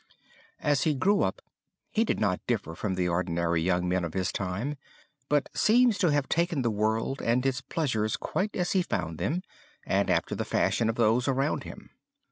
[0.63, 1.43] As he grew up
[1.91, 4.75] he did not differ from the ordinary young man of his time,
[5.29, 9.43] but seems to have taken the world and its pleasures quite as he found them
[9.85, 11.91] and after the fashion of those around him.